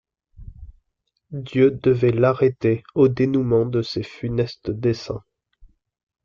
[1.45, 5.23] Dieu devait l’arrêter au dénouement de ses funestes desseins.